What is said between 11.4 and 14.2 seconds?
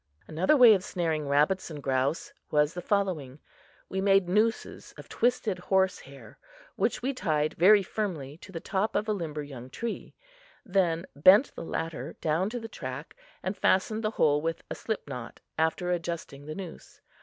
the latter down to the track and fastened the